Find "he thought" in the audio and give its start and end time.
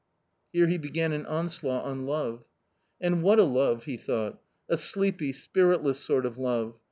3.83-4.41